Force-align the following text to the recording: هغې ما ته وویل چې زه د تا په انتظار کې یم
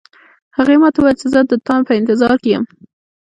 هغې 0.57 0.75
ما 0.81 0.89
ته 0.93 0.97
وویل 0.99 1.17
چې 1.21 1.27
زه 1.33 1.39
د 1.49 1.51
تا 1.67 1.75
په 1.87 1.93
انتظار 1.99 2.33
کې 2.43 2.49
یم 2.53 2.63